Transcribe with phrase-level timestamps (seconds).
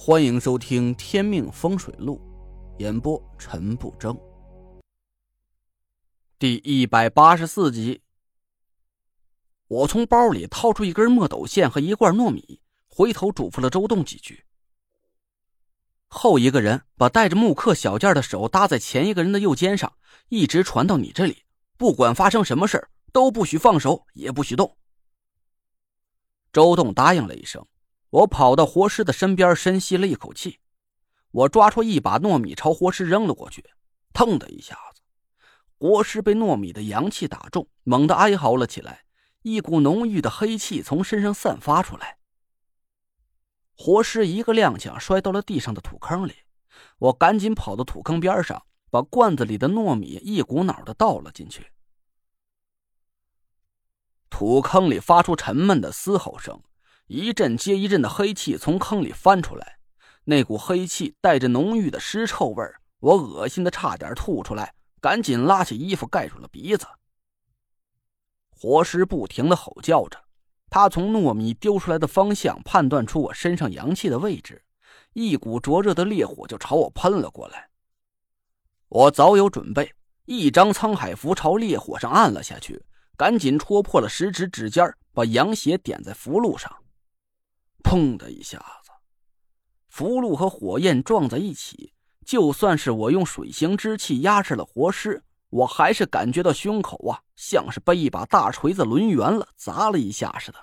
[0.00, 2.20] 欢迎收听《天命风水录》，
[2.80, 4.16] 演播陈不争。
[6.38, 8.00] 第一百八十四集，
[9.66, 14.44] 我从包里掏出一根墨斗线和一罐糯米，回头嘱咐了周栋几句。
[16.06, 19.92] 后一个人把带着木刻小件的手搭在前一个人的右肩上，
[20.28, 21.42] 一直传到你这里，
[21.76, 24.76] 不管发生什么事都不许放手，也不许动。
[26.52, 27.66] 周栋答应了一声。
[28.10, 30.60] 我跑到活尸的身边，深吸了一口气。
[31.30, 33.64] 我抓出一把糯米，朝活尸扔了过去。
[34.14, 35.02] 腾的一下子，
[35.78, 39.04] 活尸被糯米的阳气打中，猛地哀嚎了起来。
[39.42, 42.18] 一股浓郁的黑气从身上散发出来。
[43.76, 46.34] 活尸一个踉跄，摔到了地上的土坑里。
[46.98, 51.70] 我赶紧跑到土坑边上，把罐子里的糯米一股脑的倒了进去。
[54.30, 56.62] 土坑里发出沉闷的嘶吼声。
[57.08, 59.78] 一阵接一阵的黑气从坑里翻出来，
[60.24, 62.62] 那股黑气带着浓郁的尸臭味
[63.00, 66.86] 我恶心的差点吐出来，赶紧拉起衣服盖住了鼻子。
[68.50, 70.22] 活尸不停的吼叫着，
[70.68, 74.62] 他从糯米丢出来的方向判断出我身上阳气的位置，
[75.14, 77.70] 一股灼热的烈火就朝我喷了过来。
[78.88, 79.94] 我早有准备，
[80.26, 82.84] 一张沧海符朝烈火上按了下去，
[83.16, 86.70] 赶紧戳破了食指指尖，把阳血点在符箓上。
[87.82, 88.90] 砰的一下子，
[89.88, 91.94] 符箓和火焰撞在一起。
[92.24, 100.62] 就算是我用水行之气压制了活尸，我还是感觉到胸口啊，像是被一把大锤子抡圆了，砸了一下似的。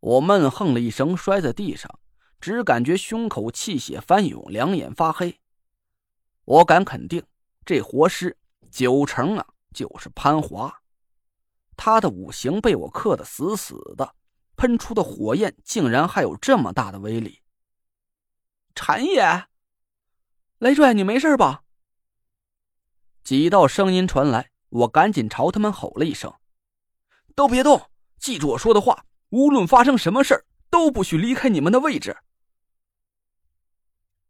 [0.00, 1.98] 我闷哼了一声，摔在地上，
[2.40, 5.40] 只感觉胸口气血翻涌，两眼发黑。
[6.44, 7.24] 我敢肯定，
[7.64, 8.36] 这活尸
[8.70, 10.82] 九成啊就是潘华，
[11.74, 14.14] 他的五行被我克得死死的。
[14.58, 17.42] 喷出的火焰竟然还有这么大的威力！
[18.74, 19.46] 禅爷，
[20.58, 21.62] 雷帅，你没事吧？
[23.22, 26.34] 几道声音传来，我赶紧朝他们吼了一声
[27.36, 27.88] ：“都别动，
[28.18, 32.16] 记住我说的话，无论发生什么事都不许离开你们的位置。”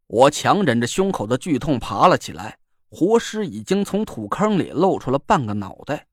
[0.08, 2.58] 我强忍着胸口的剧痛爬了起来，
[2.90, 6.06] 活尸已经从土坑里露出了半个脑袋，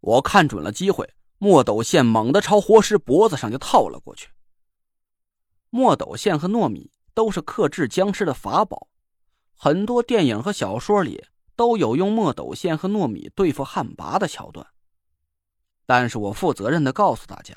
[0.00, 1.08] 我看准了机会。
[1.42, 4.28] 墨斗线猛地朝活尸脖子上就套了过去。
[5.70, 8.86] 墨斗线和糯米都是克制僵尸的法宝，
[9.56, 11.24] 很多电影和小说里
[11.56, 14.64] 都有用墨斗线和糯米对付旱魃的桥段。
[15.84, 17.56] 但是我负责任的告诉大家，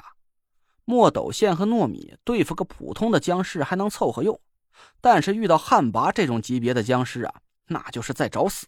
[0.85, 4.41] 墨斗线和糯米对付个普通的僵尸还能凑合用，
[4.99, 7.35] 但是遇到旱魃这种级别的僵尸啊，
[7.67, 8.65] 那就是在找死。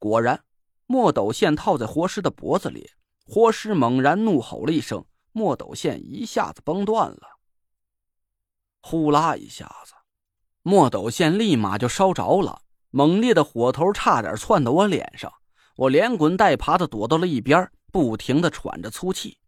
[0.00, 0.42] 果然，
[0.86, 2.90] 墨斗线套在活尸的脖子里。
[3.30, 7.38] 活尸猛然怒吼了一声，墨斗线一下子崩断了。
[8.80, 9.92] 呼啦一下子，
[10.62, 15.30] 墨斗线立马就烧着了，猛烈的火头差点窜到我脸上，
[15.76, 19.38] 我连滚带爬的躲到了一边，不停的喘着粗气。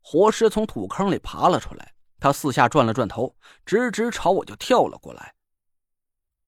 [0.00, 5.34] 活尸从土坑里爬了出来，他四下转了转头，直直朝我就跳了过来。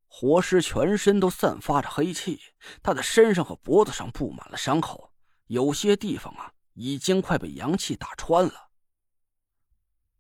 [0.06, 2.41] 活尸全身都散发着黑气，
[2.83, 5.09] 他的身上和脖子上布满了伤口。
[5.50, 8.71] 有些地方啊，已经快被阳气打穿了。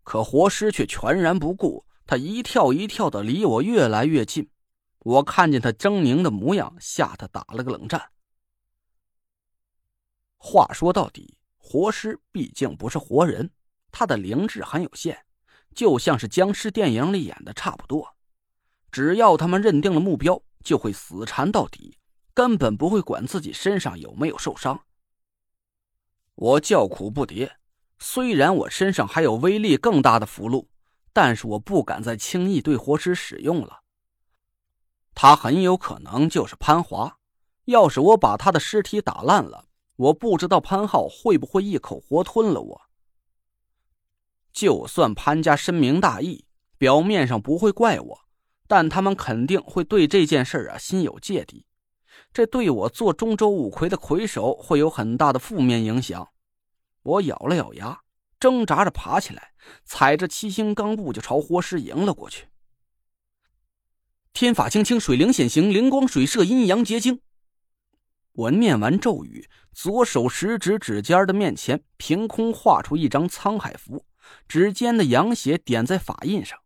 [0.02, 4.50] 可活尸却全然不顾，他一跳一跳的离我越来越近。
[4.98, 8.10] 我看见他狰狞的模样，吓得打了个冷战。
[10.36, 13.52] 话说到底，活尸毕竟不是活人，
[13.92, 15.16] 他的灵智很有限，
[15.76, 18.16] 就像是僵尸电影里演的差不多。
[18.90, 21.96] 只要他们认定了目标，就会死缠到底，
[22.34, 24.84] 根本不会管自己身上有没有受伤。
[26.40, 27.50] 我叫苦不迭，
[27.98, 30.68] 虽然我身上还有威力更大的符箓，
[31.12, 33.82] 但是我不敢再轻易对活尸使用了。
[35.14, 37.18] 他很有可能就是潘华，
[37.66, 42.80] 要是我把他的尸体打烂了，我不知道潘浩会不会一口活吞了我。
[44.50, 46.46] 就算潘家深明大义，
[46.78, 48.20] 表面上不会怪我，
[48.66, 51.66] 但他们肯定会对这件事啊心有芥蒂。
[52.32, 56.28] 这对我做中州五魁的魁首会有很大的负面影响。
[57.02, 58.00] 我咬了咬牙，
[58.38, 59.52] 挣扎着爬起来，
[59.84, 62.48] 踩着七星钢步就朝活尸迎了过去。
[64.32, 67.20] 天法清清，水灵显形，灵光水射，阴阳结晶。
[68.32, 74.06] 我念完咒语，左手食指指尖的面前凭空画出一张沧海符，
[74.46, 76.58] 指尖的阳血点在法印上。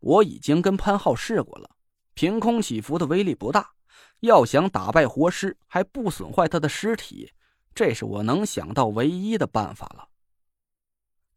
[0.00, 1.70] 我已经跟潘浩试过了，
[2.14, 3.72] 凭空起符的威力不大。
[4.20, 7.32] 要想打败活尸还不损坏他的尸体，
[7.74, 10.08] 这是我能想到唯一的办法了。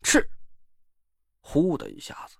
[0.01, 0.29] 赤，
[1.41, 2.37] 呼的一下子，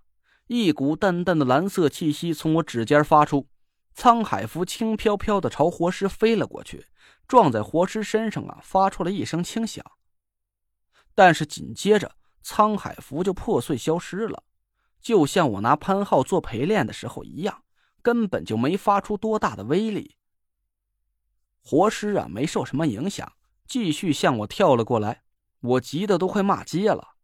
[0.47, 3.47] 一股淡淡的蓝色气息从我指尖发出，
[3.95, 6.87] 沧海符轻飘飘的朝活尸飞了过去，
[7.27, 9.85] 撞在活尸身上啊，发出了一声轻响。
[11.13, 14.43] 但是紧接着，沧海符就破碎消失了，
[14.99, 17.63] 就像我拿潘浩做陪练的时候一样，
[18.01, 20.15] 根本就没发出多大的威力。
[21.63, 23.33] 活尸啊，没受什么影响，
[23.67, 25.23] 继续向我跳了过来，
[25.61, 27.15] 我急得都快骂街了。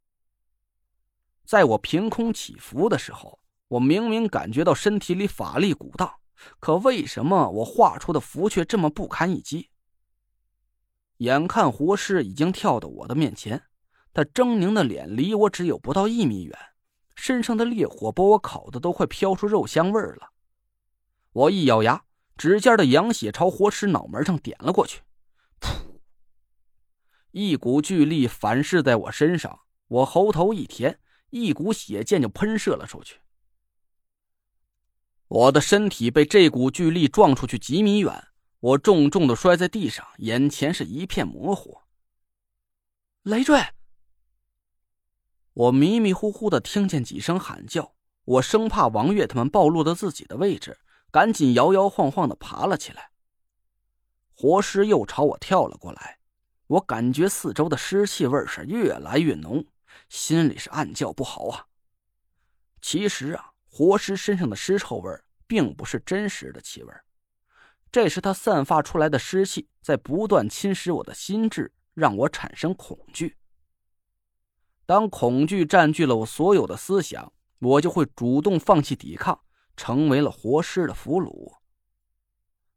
[1.43, 6.13] 在我凭空起伏的时候，我明明感觉到身体里法力鼓荡，
[6.59, 9.69] 可为什么我画出的符却这么不堪一击？
[11.17, 13.63] 眼看活尸已经跳到我的面前。
[14.13, 16.57] 他狰狞的脸离我只有不到一米远，
[17.15, 20.31] 身上的烈火把我烤的都快飘出肉香味儿了。
[21.33, 22.03] 我一咬牙，
[22.37, 25.01] 指尖的阳血朝活尸脑门上点了过去，
[25.59, 25.75] 噗！
[27.31, 30.99] 一股巨力反噬在我身上，我喉头一甜，
[31.31, 33.19] 一股血箭就喷射了出去。
[35.27, 38.27] 我的身体被这股巨力撞出去几米远，
[38.59, 41.79] 我重重的摔在地上，眼前是一片模糊。
[43.23, 43.61] 累赘。
[45.53, 47.93] 我迷迷糊糊的听见几声喊叫，
[48.23, 50.77] 我生怕王月他们暴露了自己的位置，
[51.12, 53.12] 赶紧摇摇晃晃的爬了起来。
[54.33, 56.19] 活尸又朝我跳了过来，
[56.68, 59.65] 我感觉四周的尸气味是越来越浓，
[60.09, 61.65] 心里是暗叫不好啊。
[62.81, 65.12] 其实啊，活尸身上的尸臭味
[65.48, 66.94] 并不是真实的气味，
[67.92, 73.38] 这是它散发出来的尸气在不断侵蚀我的心智，让我产生恐惧。
[74.86, 79.42] 当恐惧占据了我所有的思想，我就会主动放弃抵抗，
[79.77, 81.53] 成为了活尸的俘虏。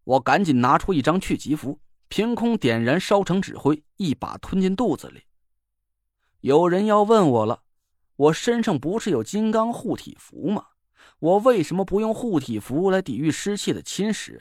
[0.05, 5.25] 我赶紧拿出一张去疾符，凭空点燃，烧成纸灰，一把吞进肚子里。
[6.41, 7.65] 有人要问我了，
[8.17, 10.67] 我身上不是有金刚护体符吗？
[11.19, 14.41] 我为什么不用护体符来抵御湿气的侵蚀？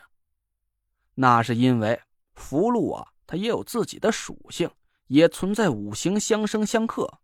[1.15, 2.01] 那是因为
[2.33, 4.69] 符箓啊，它也有自己的属性，
[5.07, 7.19] 也存在五行相生相克。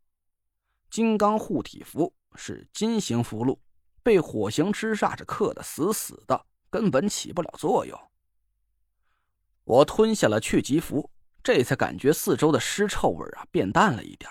[0.90, 3.58] 金刚护体符是金型符箓，
[4.06, 8.00] 被火行之煞是克得死死的，根本起不了作用。
[9.64, 11.10] 我吞下了去疾符，
[11.42, 14.30] 这才感觉四周的尸臭味啊变淡了一点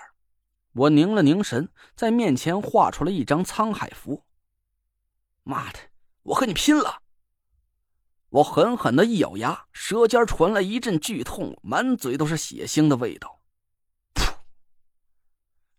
[0.75, 4.23] 我凝了凝神，在面前画出了一张沧海符。
[5.43, 5.81] 妈的，
[6.23, 7.03] 我和你拼了！
[8.29, 13.41] 我狠狠的一咬牙，舌尖传来一阵剧痛，满嘴都是血腥的味道。
[14.15, 14.37] 噗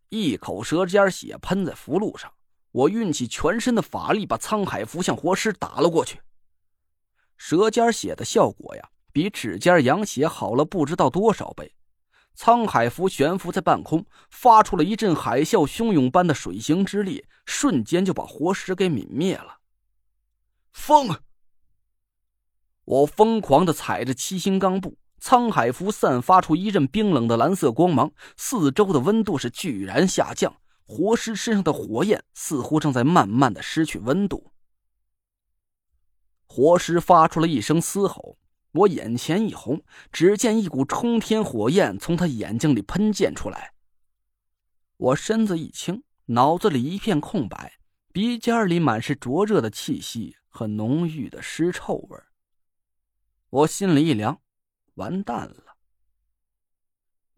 [0.09, 2.33] 一口舌尖血喷在符箓上，
[2.75, 6.19] 我运起全身的法力，把沧海符向活尸打了过去。
[7.38, 11.74] 舌尖血的效果呀，比指尖养血好了不知道多少倍。
[12.38, 19.60] 沧海符悬浮在半空，发出了一阵海啸汹涌般的水行之力，瞬间就把活尸给泯灭了。
[20.74, 21.18] 风！
[22.83, 24.98] 我疯狂的踩着七星钢步。
[25.21, 30.54] 沧海符散发出一阵冰冷的蓝色光芒，四周的温度是骤然下降，
[30.85, 34.51] 活尸身上的火焰似乎正在慢慢的失去温度。
[36.47, 38.37] 活尸发出了一声嘶吼，
[38.71, 43.73] 我眼前一红，只见一股冲天火焰从他眼睛里喷溅出来。
[44.97, 47.79] 我身子一轻，脑子里一片空白，
[48.13, 52.18] 鼻尖里满是灼热的气息和浓郁的尸臭味
[53.49, 54.39] 我心里一凉。
[54.94, 55.65] 完蛋了！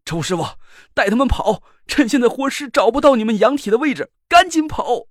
[0.07, 0.45] 周师傅，
[0.93, 5.07] 带他们跑，趁现在活尸找不到你们阳体的位置，赶紧跑！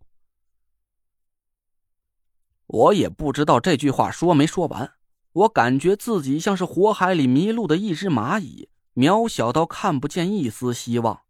[2.67, 4.95] 我也不知道这句话说没说完，
[5.33, 11.25] 我感觉自己像是火海里迷路的一只蚂蚁，渺小到看不见一丝希望。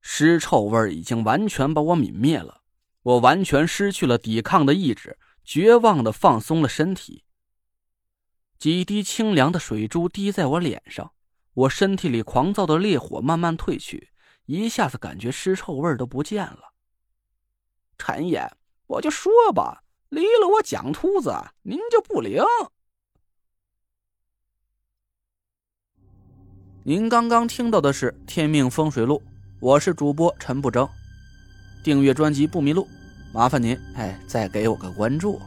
[0.00, 2.62] 尸臭味已经完全把我泯灭了，
[3.02, 7.24] 我完全失去了抵抗的意志，绝望的放松了身体。
[8.58, 11.12] 几滴清凉的水珠滴在我脸上，
[11.58, 14.10] 我身体里狂躁的烈火慢慢退去，
[14.46, 16.72] 一下子感觉尸臭味都不见了。
[17.96, 18.48] 陈爷，
[18.86, 22.44] 我就说吧，离了我蒋秃子，您就不灵。
[26.84, 29.16] 您刚刚听到的是《天命风水录》，
[29.60, 30.88] 我是主播陈不争，
[31.82, 32.86] 订阅专辑不迷路，
[33.34, 35.40] 麻烦您哎再给我个关注。